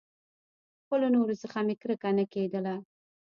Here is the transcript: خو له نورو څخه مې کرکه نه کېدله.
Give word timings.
خو 0.85 0.93
له 1.01 1.07
نورو 1.15 1.33
څخه 1.43 1.57
مې 1.65 1.75
کرکه 1.81 2.09
نه 2.17 2.25
کېدله. 2.33 2.75